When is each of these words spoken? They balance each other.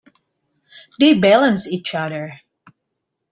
They 0.99 1.19
balance 1.19 1.67
each 1.67 1.93
other. 1.93 2.41